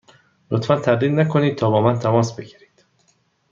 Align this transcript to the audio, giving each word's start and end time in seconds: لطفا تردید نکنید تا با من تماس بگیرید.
لطفا 0.51 0.75
تردید 0.79 1.11
نکنید 1.11 1.57
تا 1.57 1.69
با 1.69 1.81
من 1.81 1.99
تماس 1.99 2.35
بگیرید. 2.35 2.85